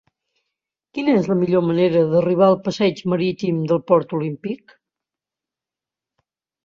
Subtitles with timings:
[0.97, 4.75] Quina és la millor manera d'arribar al passeig Marítim del Port Olímpic?